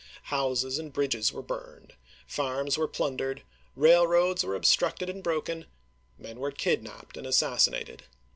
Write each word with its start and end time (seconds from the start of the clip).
Houses 0.33 0.79
and 0.79 0.91
bridges 0.91 1.31
were 1.31 1.43
burned, 1.43 1.93
farms 2.25 2.75
were 2.75 2.87
plundered, 2.87 3.43
railroads 3.75 4.43
were 4.43 4.55
obstructed 4.55 5.11
and 5.11 5.21
broken, 5.23 5.67
men 6.17 6.39
were 6.39 6.49
kidnaped 6.49 7.17
and 7.17 7.27
assassinated. 7.27 8.01